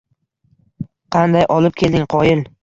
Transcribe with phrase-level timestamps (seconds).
[1.17, 2.45] Qanday olib kelding, qoyil